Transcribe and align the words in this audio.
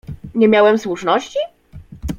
"Nie 0.35 0.47
miałem 0.47 0.77
słuszności?" 0.77 1.39